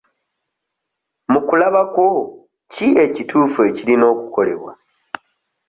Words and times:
Mu 1.31 1.39
kulaba 1.47 1.81
kwo 1.93 2.07
ki 2.73 2.87
ekituufu 3.05 3.59
ekirina 3.69 4.05
okukolebwa? 4.13 4.71